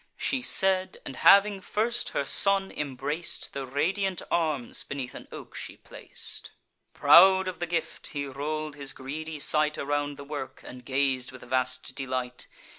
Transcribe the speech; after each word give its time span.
She 0.17 0.41
said; 0.41 0.97
and, 1.05 1.17
having 1.17 1.61
first 1.61 2.09
her 2.09 2.25
son 2.25 2.71
embrac'd, 2.71 3.53
The 3.53 3.67
radiant 3.67 4.23
arms 4.31 4.83
beneath 4.83 5.13
an 5.13 5.27
oak 5.31 5.53
she 5.53 5.77
plac'd, 5.77 6.49
Proud 6.95 7.47
of 7.47 7.59
the 7.59 7.67
gift, 7.67 8.07
he 8.07 8.25
roll'd 8.25 8.73
his 8.75 8.93
greedy 8.93 9.37
sight 9.37 9.77
Around 9.77 10.17
the 10.17 10.23
work, 10.23 10.63
and 10.65 10.83
gaz'd 10.83 11.31
with 11.31 11.43
vast 11.43 11.93
delight. 11.93 12.47